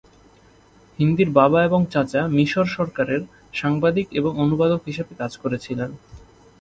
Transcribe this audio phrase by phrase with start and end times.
[0.99, 3.21] হিন্দির বাবা এবং চাচা মিশর সরকারের
[3.53, 5.89] সাংবাদিক এবং অনুবাদক হিসাবে কাজ করেছিলেন।